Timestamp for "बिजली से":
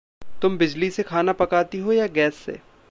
0.57-1.03